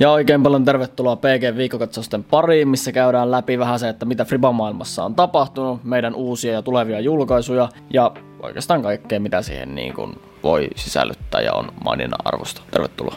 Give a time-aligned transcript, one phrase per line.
[0.00, 5.04] Ja oikein paljon tervetuloa PG viikkokatsausten pariin, missä käydään läpi vähän se, että mitä Friba-maailmassa
[5.04, 10.68] on tapahtunut, meidän uusia ja tulevia julkaisuja ja oikeastaan kaikkea, mitä siihen niin kuin voi
[10.76, 12.62] sisällyttää ja on maininnan arvosta.
[12.70, 13.16] Tervetuloa.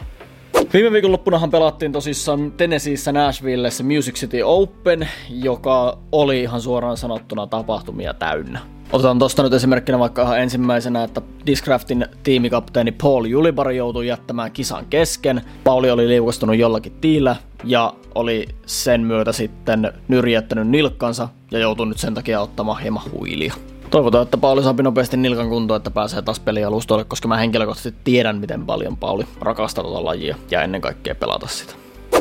[0.73, 8.13] Viime viikonloppunahan pelattiin tosissaan Tennesseeissä Nashvillessä Music City Open, joka oli ihan suoraan sanottuna tapahtumia
[8.13, 8.72] täynnä.
[8.91, 14.85] Otetaan tuosta nyt esimerkkinä vaikka ihan ensimmäisenä, että Discraftin tiimikapteeni Paul Julibar joutui jättämään kisan
[14.85, 15.41] kesken.
[15.63, 21.97] Pauli oli liukastunut jollakin tiillä ja oli sen myötä sitten nyrjättänyt nilkkansa ja joutui nyt
[21.97, 23.53] sen takia ottamaan hieman huilia.
[23.89, 28.37] Toivotaan, että Pauli saapi nopeasti nilkan kuntoon, että pääsee taas pelialustoille, koska mä henkilökohtaisesti tiedän,
[28.37, 31.73] miten paljon Pauli rakastaa tuota lajia ja ennen kaikkea pelata sitä.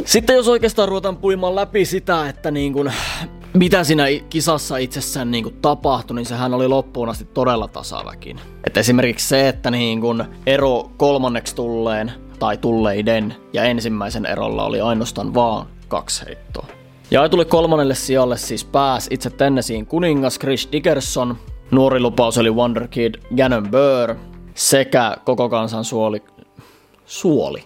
[0.04, 2.92] Sitten jos oikeastaan ruvetaan puimaan läpi sitä, että niin kun,
[3.54, 8.40] mitä siinä kisassa itsessään niin kun tapahtui, niin sehän oli loppuun asti todella tasaväkin.
[8.66, 14.80] Et esimerkiksi se, että niin kun ero kolmanneksi tulleen tai tulleiden ja ensimmäisen erolla oli
[14.80, 16.66] ainoastaan vaan kaksi heittoa.
[17.10, 21.36] Ja tuli kolmannelle sijalle siis pääs itse Tennesseein kuningas Chris Dickerson,
[21.70, 24.16] nuori lupaus eli Wonderkid Gannon Burr
[24.54, 26.22] sekä koko kansan suoli,
[27.06, 27.64] suoli,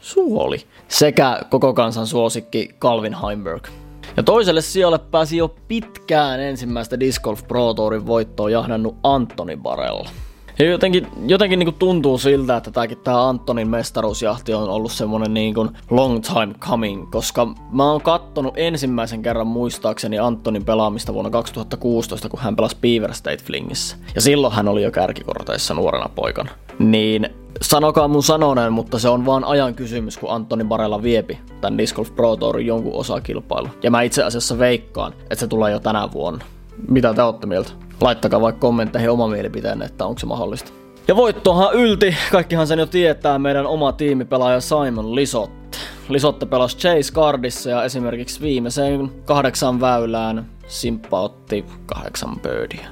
[0.00, 3.68] suoli, sekä koko kansan suosikki Calvin Heimberg.
[4.16, 10.10] Ja toiselle sijalle pääsi jo pitkään ensimmäistä Disc Golf Pro Tourin voittoa jahdannut Antoni Barella.
[10.58, 15.54] Ja jotenkin, jotenkin niin tuntuu siltä, että tämäkin tämä Antonin mestaruusjahti on ollut semmonen niin
[15.54, 22.28] kuin long time coming, koska mä oon kattonut ensimmäisen kerran muistaakseni Antonin pelaamista vuonna 2016,
[22.28, 23.96] kun hän pelasi Beaver State Flingissä.
[24.14, 26.50] Ja silloin hän oli jo kärkikorteissa nuorena poikana.
[26.78, 27.28] Niin
[27.62, 31.96] sanokaa mun sanoneen, mutta se on vaan ajan kysymys, kun Antoni Barella viepi tämän Disc
[31.96, 33.68] Golf Pro Tourin jonkun osakilpailu.
[33.82, 36.44] Ja mä itse asiassa veikkaan, että se tulee jo tänä vuonna.
[36.88, 37.85] Mitä te olette mieltä?
[38.00, 40.72] Laittakaa vaikka kommentteihin oma mielipiteen, että onko se mahdollista.
[41.08, 45.78] Ja voittohan ylti, kaikkihan sen jo tietää, meidän oma tiimipelaaja Simon Lisotte.
[46.08, 52.88] Lisotte pelasi Chase Cardissa ja esimerkiksi viimeiseen kahdeksan väylään Simppa otti kahdeksan birdia.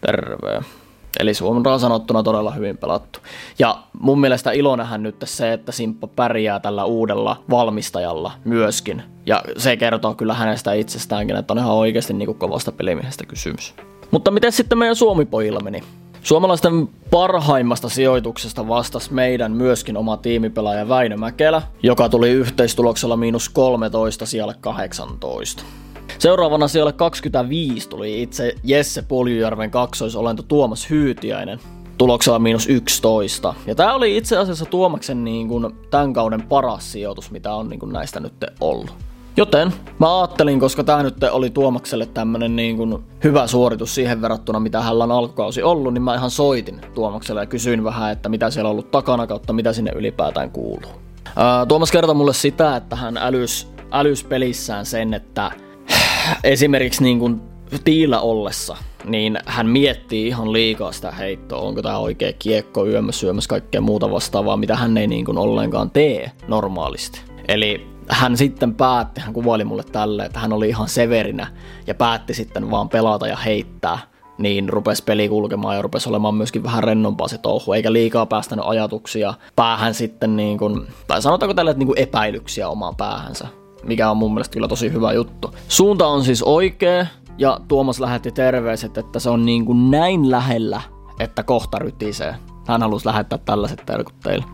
[0.00, 0.62] Terve.
[1.18, 3.18] Eli suoraan sanottuna todella hyvin pelattu.
[3.58, 9.02] Ja mun mielestä ilo nähdään nyt se, että Simppa pärjää tällä uudella valmistajalla myöskin.
[9.26, 13.74] Ja se kertoo kyllä hänestä itsestäänkin, että on ihan oikeasti niin kovasta pelimiehestä kysymys.
[14.10, 15.82] Mutta miten sitten meidän Suomi-pojilla meni?
[16.22, 24.26] Suomalaisten parhaimmasta sijoituksesta vastasi meidän myöskin oma tiimipelaaja Väinö Mäkelä, joka tuli yhteistuloksella miinus 13
[24.26, 25.62] siellä 18.
[26.22, 31.58] Seuraavana siellä 25 tuli itse Jesse Poljujärven kaksoisolento Tuomas Hyytiäinen
[31.98, 33.54] tuloksella miinus 11.
[33.66, 37.80] Ja tämä oli itse asiassa Tuomaksen niin kuin, tämän kauden paras sijoitus, mitä on niin
[37.80, 38.94] kuin, näistä nyt ollut.
[39.36, 44.60] Joten mä ajattelin, koska tämä nyt oli Tuomakselle tämmönen niin kuin hyvä suoritus siihen verrattuna,
[44.60, 48.50] mitä hänellä on alkukausi ollut, niin mä ihan soitin Tuomakselle ja kysyin vähän, että mitä
[48.50, 50.92] siellä on ollut takana kautta, mitä sinne ylipäätään kuuluu.
[51.36, 55.50] Ää, Tuomas kertoi mulle sitä, että hän älys, älys pelissään sen, että
[56.44, 57.40] esimerkiksi niin kuin
[57.84, 63.48] tiillä ollessa, niin hän miettii ihan liikaa sitä heittoa, onko tämä oikea kiekko yömmässä syömässä
[63.48, 67.20] kaikkea muuta vastaavaa, mitä hän ei niin kuin ollenkaan tee normaalisti.
[67.48, 71.46] Eli hän sitten päätti, hän kuvaili mulle tälle, että hän oli ihan severinä
[71.86, 73.98] ja päätti sitten vaan pelata ja heittää,
[74.38, 78.64] niin rupesi peli kulkemaan ja rupesi olemaan myöskin vähän rennompaa se touhu, eikä liikaa päästänyt
[78.68, 84.10] ajatuksia päähän sitten niin kuin, tai sanotaanko tälle, että niin kuin epäilyksiä omaan päähänsä mikä
[84.10, 85.54] on mun mielestä kyllä tosi hyvä juttu.
[85.68, 87.06] Suunta on siis oikea,
[87.38, 90.80] ja Tuomas lähetti terveiset, että se on niin kuin näin lähellä,
[91.20, 92.34] että kohta rytisee.
[92.66, 94.44] Hän halusi lähettää tällaiset terkut teille.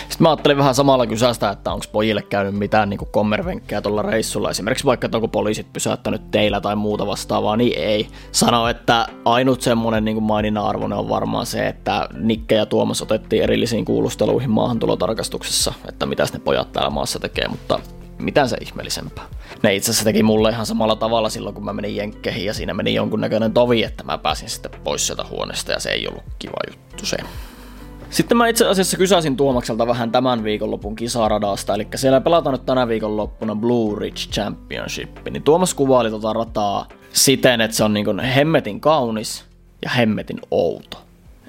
[0.00, 4.50] Sitten mä ajattelin vähän samalla kysästä, että onko pojille käynyt mitään niin kommervenkkejä tuolla reissulla.
[4.50, 8.08] Esimerkiksi vaikka, että onko poliisit pysäyttänyt teillä tai muuta vastaavaa, niin ei.
[8.32, 13.42] Sano, että ainut semmonen niin maininnan arvoinen on varmaan se, että Nikke ja Tuomas otettiin
[13.42, 17.80] erillisiin kuulusteluihin maahantulotarkastuksessa, että mitä ne pojat täällä maassa tekee, mutta
[18.18, 19.24] mitään se ihmeellisempää.
[19.62, 22.74] Ne itse asiassa teki mulle ihan samalla tavalla silloin, kun mä menin jenkkeihin ja siinä
[22.74, 26.56] meni jonkunnäköinen tovi, että mä pääsin sitten pois sieltä huoneesta ja se ei ollut kiva
[26.70, 27.16] juttu se.
[28.10, 32.88] Sitten mä itse asiassa kysäsin Tuomakselta vähän tämän viikonlopun kisaradasta, eli siellä pelataan nyt tänä
[32.88, 38.80] viikonloppuna Blue Ridge Championship, niin Tuomas kuvaili tota rataa siten, että se on niin hemmetin
[38.80, 39.44] kaunis
[39.82, 40.98] ja hemmetin outo.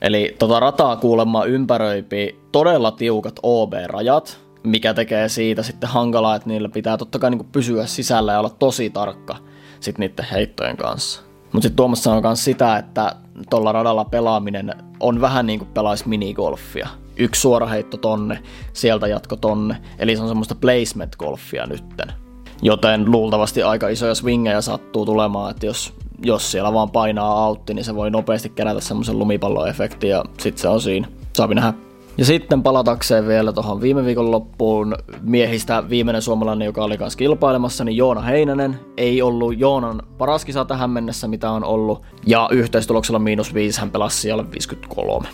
[0.02, 6.70] Eli tota rataa kuulemma ympäröipi todella tiukat OB-rajat, mikä tekee siitä sitten hankalaa, että niillä
[6.70, 9.36] pitää totta kai niin pysyä sisällä ja olla tosi tarkka
[9.80, 11.22] sit niiden heittojen kanssa.
[11.44, 13.16] Mutta sitten Tuomas sanoo myös sitä, että
[13.50, 16.88] tuolla radalla pelaaminen on vähän niin kuin pelaisi minigolfia.
[17.18, 22.14] Yksi suora heitto tonne, sieltä jatko tonne, eli se on semmoista placement-golfia nytten.
[22.62, 25.94] Joten luultavasti aika isoja swingejä sattuu tulemaan, että jos,
[26.26, 30.68] jos siellä vaan painaa autti, niin se voi nopeasti kerätä semmoisen lumipalloefektin ja sitten se
[30.68, 31.08] on siinä.
[31.34, 31.74] Saapi nähdä
[32.18, 37.84] Ja sitten palatakseen vielä tuohon viime viikon loppuun miehistä viimeinen suomalainen, joka oli kanssa kilpailemassa,
[37.84, 38.80] niin Joona Heinänen.
[38.98, 42.02] Ei ollut Joonan paras kisa tähän mennessä, mitä on ollut.
[42.26, 45.28] Ja yhteistuloksella miinus 5 hän pelasi siellä 53.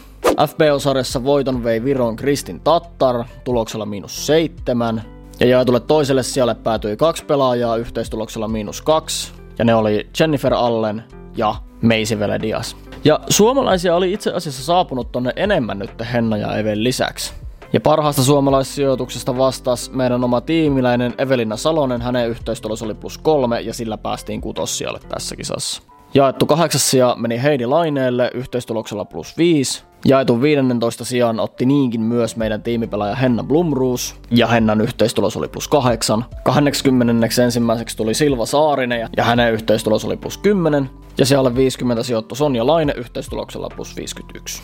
[0.47, 5.01] FBO-sarjassa voiton vei Viron Kristin Tattar tuloksella miinus 7.
[5.39, 9.33] Ja jaetulle toiselle sijalle päätyi kaksi pelaajaa yhteistuloksella miinus 2.
[9.59, 11.03] Ja ne oli Jennifer Allen
[11.37, 12.77] ja Meisi Veledias.
[13.05, 17.33] Ja suomalaisia oli itse asiassa saapunut tonne enemmän nyt Henna ja Even lisäksi.
[17.73, 23.73] Ja parhaasta suomalaissijoituksesta vastasi meidän oma tiimiläinen Evelina Salonen, hänen yhteistulos oli plus kolme ja
[23.73, 25.81] sillä päästiin kutossijalle tässä kisassa.
[26.15, 29.83] Jaettu kahdeksas sija meni Heidi Laineelle yhteistuloksella plus 5.
[30.05, 35.67] Jaetun 15 sijaan otti niinkin myös meidän tiimipelaaja Henna Blumruus, ja Hennan yhteistulos oli plus
[35.67, 36.25] 8.
[36.43, 37.41] 21.
[37.41, 40.89] ensimmäiseksi tuli Silva Saarinen, ja hänen yhteistulos oli plus 10.
[41.17, 44.61] Ja siellä 50 sijoittu Sonja Laine yhteistuloksella plus 51.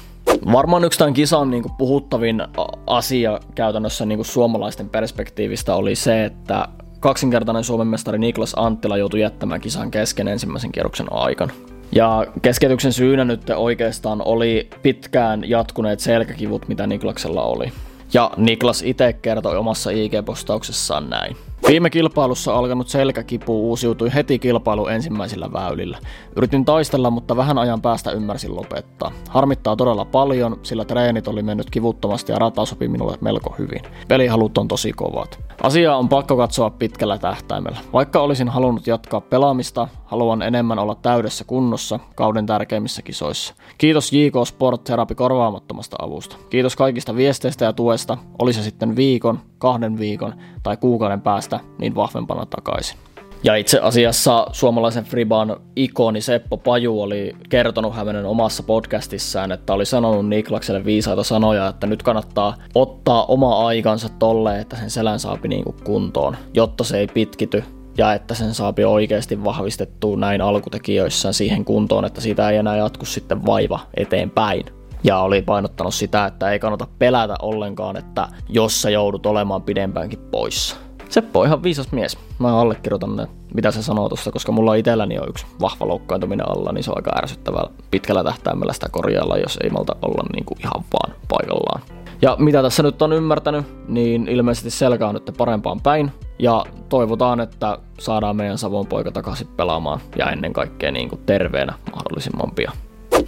[0.51, 2.43] Varmaan yksi tämän kisan niin kuin puhuttavin
[2.87, 6.67] asia käytännössä niin kuin suomalaisten perspektiivistä oli se, että
[7.01, 11.53] kaksinkertainen Suomen mestari Niklas Anttila joutui jättämään kisan kesken ensimmäisen kierroksen aikana.
[11.91, 17.71] Ja keskeytyksen syynä nyt oikeastaan oli pitkään jatkuneet selkäkivut, mitä Niklaksella oli.
[18.13, 21.37] Ja Niklas itse kertoi omassa IG-postauksessaan näin.
[21.71, 25.97] Viime kilpailussa alkanut selkäkipu uusiutui heti kilpailu ensimmäisillä väylillä.
[26.35, 29.11] Yritin taistella, mutta vähän ajan päästä ymmärsin lopettaa.
[29.29, 33.81] Harmittaa todella paljon, sillä treenit oli mennyt kivuttomasti ja rata sopi minulle melko hyvin.
[34.07, 35.39] Pelihalut on tosi kovat.
[35.63, 37.77] Asiaa on pakko katsoa pitkällä tähtäimellä.
[37.93, 43.53] Vaikka olisin halunnut jatkaa pelaamista, haluan enemmän olla täydessä kunnossa kauden tärkeimmissä kisoissa.
[43.77, 46.35] Kiitos JK Sport Therapy korvaamattomasta avusta.
[46.49, 50.33] Kiitos kaikista viesteistä ja tuesta, oli se sitten viikon, kahden viikon
[50.63, 52.97] tai kuukauden päästä, niin vahvempana takaisin.
[53.43, 59.85] Ja itse asiassa suomalaisen Friban ikoni Seppo Paju oli kertonut hänen omassa podcastissaan, että oli
[59.85, 65.47] sanonut Niklakselle viisaita sanoja, että nyt kannattaa ottaa oma aikansa tolle, että sen selän saapi
[65.47, 67.63] niinku kuntoon, jotta se ei pitkity
[67.97, 73.05] ja että sen saapi oikeasti vahvistettua näin alkutekijöissään siihen kuntoon, että siitä ei enää jatku
[73.05, 74.65] sitten vaiva eteenpäin.
[75.03, 80.19] Ja oli painottanut sitä, että ei kannata pelätä ollenkaan, että jos sä joudut olemaan pidempäänkin
[80.19, 80.75] poissa.
[81.09, 82.17] Seppo on ihan viisas mies.
[82.39, 86.71] Mä allekirjoitan ne, mitä se sanoo tuossa, koska mulla itselläni on yksi vahva loukkaantuminen alla,
[86.71, 90.59] niin se on aika ärsyttävää pitkällä tähtäimellä sitä korjailla, jos ei malta olla niin kuin
[90.59, 91.81] ihan vaan paikallaan.
[92.21, 96.11] Ja mitä tässä nyt on ymmärtänyt, niin ilmeisesti selkä on nyt parempaan päin.
[96.39, 101.73] Ja toivotaan, että saadaan meidän Savon poika takaisin pelaamaan ja ennen kaikkea niin kuin terveenä
[101.95, 102.73] mahdollisimman pian.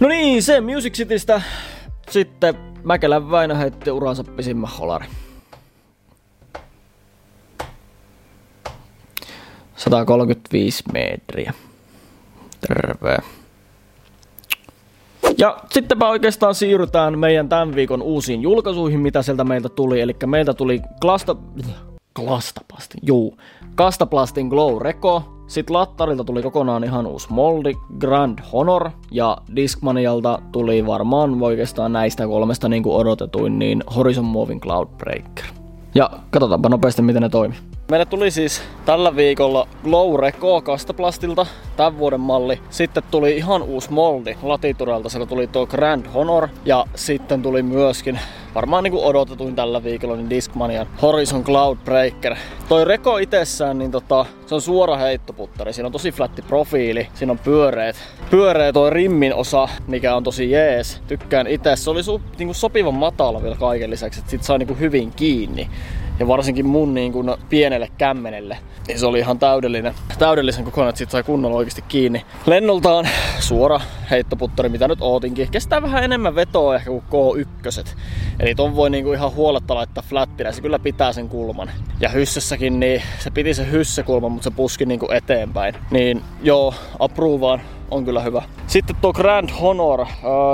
[0.00, 1.42] No niin, se Music Citystä.
[2.10, 2.54] Sitten
[2.84, 5.06] Mäkelän Väinö heitti uransa pisimmän holari.
[9.76, 11.52] 135 metriä.
[12.60, 13.18] Terve.
[15.38, 20.00] Ja sittenpä oikeastaan siirrytään meidän tämän viikon uusiin julkaisuihin, mitä sieltä meiltä tuli.
[20.00, 21.36] Eli meiltä tuli Klasta...
[22.14, 23.38] Klastaplastin, juu.
[23.74, 25.33] Kastaplastin Glow Reco.
[25.46, 32.26] Sitten Lattarilta tuli kokonaan ihan uusi moldi, Grand Honor, ja Discmanialta tuli varmaan oikeastaan näistä
[32.26, 35.44] kolmesta niin kuin odotetuin, niin Horizon Moving Cloudbreaker.
[35.94, 37.58] Ja katsotaanpa nopeasti, miten ne toimii.
[37.90, 41.46] Meille tuli siis tällä viikolla Glow Reco Kastaplastilta,
[41.76, 42.60] tämän vuoden malli.
[42.70, 48.18] Sitten tuli ihan uusi moldi Latiturelta, siellä tuli tuo Grand Honor ja sitten tuli myöskin
[48.54, 52.36] varmaan niinku odotetuin tällä viikolla niin Discmanian Horizon Cloud Breaker.
[52.68, 55.72] Toi Reko itsessään, niin tota, se on suora heittoputtari.
[55.72, 57.96] Siinä on tosi flatti profiili, siinä on pyöreät,
[58.30, 61.02] pyöreä toi rimmin osa, mikä on tosi jees.
[61.08, 61.76] Tykkään itse.
[61.76, 65.70] Se oli su, niinku sopivan matala vielä kaiken lisäksi, että sit sai niinku hyvin kiinni
[66.18, 70.98] ja varsinkin mun niin kuin pienelle kämmenelle, niin se oli ihan täydellinen, täydellisen kokonaan, että
[70.98, 72.24] sit sai kunnolla oikeasti kiinni.
[72.46, 73.80] Lennoltaan suora
[74.10, 75.50] heittoputtari, mitä nyt ootinkin.
[75.50, 77.94] Kestää vähän enemmän vetoa ehkä kuin K1.
[78.40, 81.70] Eli ton voi niinku ihan huoletta laittaa flattina, se kyllä pitää sen kulman.
[82.00, 85.74] Ja hyssessäkin, niin se piti se hyssekulma, mutta se puski niinku eteenpäin.
[85.90, 88.42] Niin joo, approvaan on kyllä hyvä.
[88.66, 90.06] Sitten tuo Grand Honor,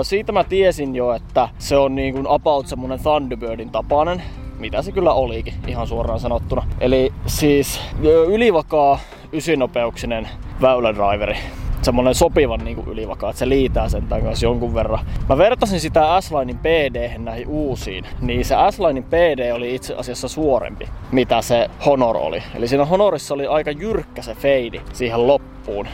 [0.03, 4.23] siitä mä tiesin jo, että se on niin kuin about semmonen Thunderbirdin tapainen
[4.61, 6.67] mitä se kyllä olikin, ihan suoraan sanottuna.
[6.81, 7.81] Eli siis
[8.29, 8.99] ylivakaa
[9.33, 10.29] ysinopeuksinen
[10.61, 11.37] väylädriveri
[11.83, 15.07] semmonen sopivan niin ylivakaa, että se liitää sen kanssa jonkun verran.
[15.29, 20.89] Mä vertasin sitä S-Linein PD näihin uusiin, niin se S-Linein PD oli itse asiassa suorempi,
[21.13, 22.43] mitä se Honor oli.
[22.55, 25.89] Eli siinä Honorissa oli aika jyrkkä se feidi siihen loppuun.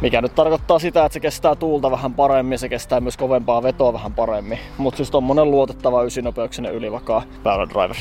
[0.00, 3.92] Mikä nyt tarkoittaa sitä, että se kestää tuulta vähän paremmin, se kestää myös kovempaa vetoa
[3.92, 4.58] vähän paremmin.
[4.78, 7.96] Mutta siis tommonen luotettava ysinopeuksinen ylivakaa driver.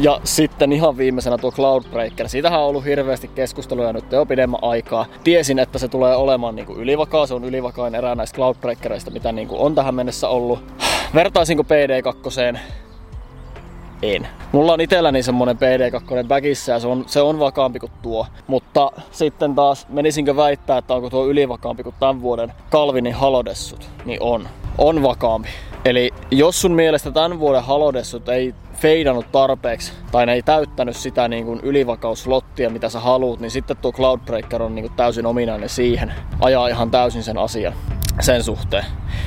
[0.00, 2.28] Ja sitten ihan viimeisenä tuo Cloudbreaker.
[2.28, 5.06] Siitähän on ollut hirveästi keskusteluja nyt jo pidemmän aikaa.
[5.24, 7.26] Tiesin, että se tulee olemaan niin kuin ylivakaa.
[7.26, 10.58] Se on ylivakain erää näistä Cloudbreakereista, mitä niin kuin on tähän mennessä ollut.
[11.14, 12.58] Vertaisinko PD2?
[14.04, 14.28] En.
[14.52, 18.26] Mulla on itselläni semmonen PD2 bagissä ja se on, se on vakaampi kuin tuo.
[18.46, 23.88] Mutta sitten taas menisinkö väittää, että onko tuo ylivakaampi kuin tämän vuoden Calvinin halodessut?
[24.04, 24.48] Niin on.
[24.78, 25.48] On vakaampi.
[25.84, 31.28] Eli jos sun mielestä tämän vuoden halodessut ei feidannut tarpeeksi tai ne ei täyttänyt sitä
[31.28, 35.68] niin kuin ylivakauslottia, mitä sä haluut, niin sitten tuo Cloudbreaker on niin kuin täysin ominainen
[35.68, 36.12] siihen.
[36.40, 37.72] Ajaa ihan täysin sen asian
[38.20, 38.84] sen suhteen.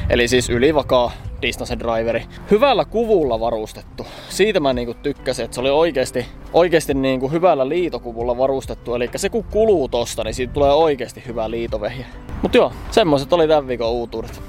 [0.10, 2.25] Eli siis ylivakaa distance driveri.
[2.51, 4.06] Hyvällä kuvulla varustettu.
[4.29, 8.96] Siitä mä niinku tykkäsin, että se oli oikeasti, oikeasti niinku hyvällä liitokuvulla varustettu.
[8.96, 12.06] Eli se kun kuluu tosta, niin siitä tulee oikeasti hyvä liitovehje.
[12.41, 14.41] Mut joo, semmoset oli tämän viikon uutuudet.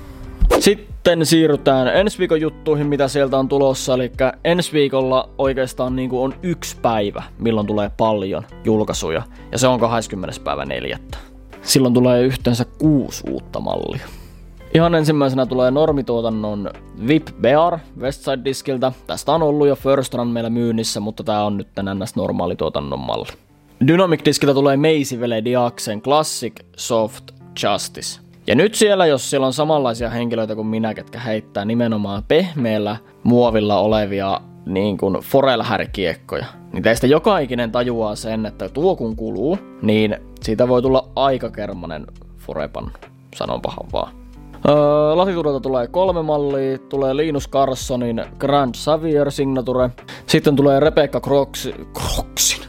[0.58, 3.94] Sitten siirrytään ensi viikon juttuihin, mitä sieltä on tulossa.
[3.94, 4.12] Eli
[4.44, 9.22] ensi viikolla oikeastaan niin kuin on yksi päivä, milloin tulee paljon julkaisuja.
[9.52, 10.40] Ja se on 20.
[10.44, 10.98] päivä 4.
[11.62, 14.06] Silloin tulee yhteensä kuusi uutta mallia.
[14.74, 16.70] Ihan ensimmäisenä tulee normituotannon
[17.08, 18.92] VIP Bear Westside Diskiltä.
[19.06, 23.28] Tästä on ollut jo First Run meillä myynnissä, mutta tää on nyt tänään normaalituotannon malli.
[23.86, 24.78] Dynamic Diskiltä tulee
[25.20, 27.24] Vele Diaxen Classic Soft
[27.62, 28.20] Justice.
[28.46, 33.78] Ja nyt siellä, jos siellä on samanlaisia henkilöitä kuin minä, ketkä heittää nimenomaan pehmeällä muovilla
[33.78, 40.16] olevia niin kuin forelhärkiekkoja, niin teistä joka ikinen tajuaa sen, että tuo kun kuluu, niin
[40.42, 42.06] siitä voi tulla aika kermanen
[42.36, 42.92] forepan,
[43.36, 44.27] sanonpahan vaan.
[44.68, 49.90] Öö, tulee kolme mallia, tulee Linus Carsonin Grand Xavier Signature,
[50.26, 52.62] sitten tulee Rebecca Croxin, Croxin,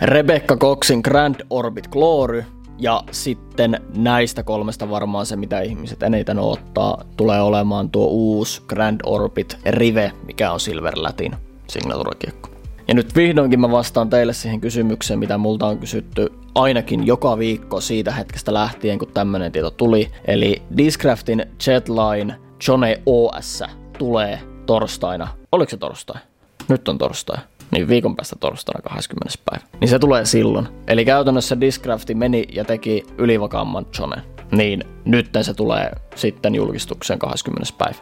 [0.00, 2.44] Rebecca Coxin Grand Orbit Glory,
[2.78, 9.00] ja sitten näistä kolmesta varmaan se, mitä ihmiset eniten ottaa, tulee olemaan tuo uusi Grand
[9.06, 11.36] Orbit Rive, mikä on Silver Latin
[11.68, 12.57] signaturekiekko.
[12.88, 17.80] Ja nyt vihdoinkin mä vastaan teille siihen kysymykseen, mitä multa on kysytty ainakin joka viikko
[17.80, 20.10] siitä hetkestä lähtien, kun tämmönen tieto tuli.
[20.24, 22.36] Eli Discraftin Jetline
[22.68, 23.62] Jone OS
[23.98, 25.28] tulee torstaina.
[25.52, 26.20] Oliko se torstai?
[26.68, 27.38] Nyt on torstai
[27.70, 29.38] niin viikon päästä torstaina 20.
[29.50, 29.66] päivä.
[29.80, 30.68] Niin se tulee silloin.
[30.86, 34.22] Eli käytännössä Discrafti meni ja teki ylivakaamman Jonen.
[34.52, 37.72] Niin nyt se tulee sitten julkistukseen 20.
[37.78, 37.96] päivä.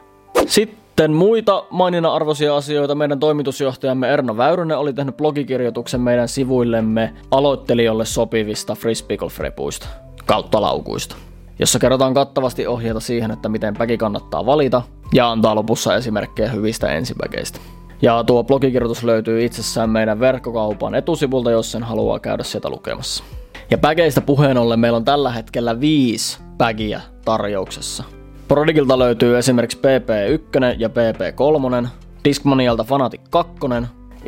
[0.47, 2.95] Sitten muita maininnan arvoisia asioita.
[2.95, 9.87] Meidän toimitusjohtajamme Erno Väyrynen oli tehnyt blogikirjoituksen meidän sivuillemme aloittelijoille sopivista frisbeegolf-repuista
[10.27, 11.17] kautta laukuista
[11.59, 16.89] jossa kerrotaan kattavasti ohjeita siihen, että miten päki kannattaa valita, ja antaa lopussa esimerkkejä hyvistä
[16.89, 17.61] ensipäkeistä.
[18.03, 23.25] Ja tuo blogikirjoitus löytyy itsessään meidän verkkokaupan etusivulta, jos sen haluaa käydä sieltä lukemassa.
[23.71, 28.16] Ja pägeistä puheen ollen meillä on tällä hetkellä viisi pägiä tarjouksessa.
[28.49, 31.89] Prodigilta löytyy esimerkiksi PP1 ja PP3,
[32.25, 33.53] Discmanialta Fanatic 2,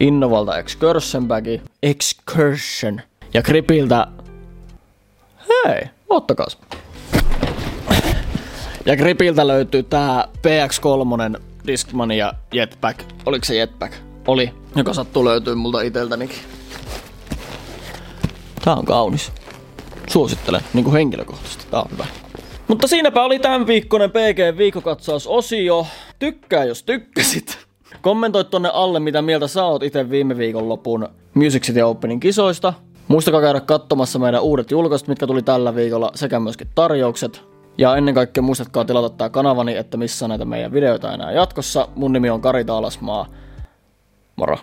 [0.01, 3.01] Innovalta Excursion bagi, Excursion
[3.35, 4.07] ja Gripiltä...
[5.49, 6.59] Hei, ottakas.
[8.87, 13.01] Ja Gripiltä löytyy tää PX3 Discman ja Jetpack.
[13.27, 13.95] Oliko se Jetpack?
[14.27, 16.39] Oli, joka sattuu löytyy multa iteltänikin.
[18.65, 19.33] Tää on kaunis.
[20.11, 21.67] Suosittelen, niin kuin henkilökohtaisesti.
[21.71, 22.07] Tää on hyvä.
[22.69, 25.87] Mutta siinäpä oli tämän viikkoinen PG viikkokatsausosio.
[26.19, 27.59] Tykkää jos tykkäsit.
[28.03, 32.75] Kommentoi tonne alle, mitä mieltä sä oot itse viime viikonlopun Music City Openin kisoista.
[33.09, 37.43] Muistakaa käydä katsomassa meidän uudet julkaisut, mitkä tuli tällä viikolla, sekä myöskin tarjoukset.
[37.79, 41.89] Ja ennen kaikkea muistatkaa tilata tämä kanavani, että missä näitä meidän videoita enää jatkossa.
[41.95, 43.27] Mun nimi on Kari Taalasmaa.
[44.37, 44.59] Moro!